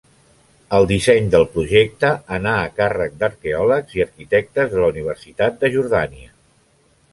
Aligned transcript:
El 0.77 0.85
disseny 0.91 1.27
del 1.35 1.45
projecte 1.57 2.09
anà 2.39 2.55
a 2.63 2.71
càrrec 2.79 3.21
d'arqueòlegs 3.21 3.95
i 3.99 4.03
arquitectes 4.07 4.75
de 4.75 4.83
la 4.83 4.91
Universitat 4.97 5.63
de 5.63 5.75
Jordània. 5.79 6.35